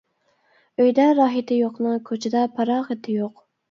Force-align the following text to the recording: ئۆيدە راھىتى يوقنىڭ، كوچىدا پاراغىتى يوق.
ئۆيدە 0.85 1.05
راھىتى 1.21 1.61
يوقنىڭ، 1.61 2.03
كوچىدا 2.11 2.51
پاراغىتى 2.59 3.21
يوق. 3.25 3.51